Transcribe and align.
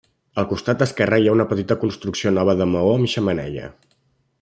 Al 0.43 0.45
costat 0.53 0.81
esquerre 0.85 1.19
hi 1.23 1.29
ha 1.31 1.35
una 1.37 1.45
petita 1.53 1.79
construcció 1.85 2.35
nova 2.41 2.59
de 2.63 2.71
maó 2.75 2.97
amb 2.97 3.13
xemeneia. 3.15 3.73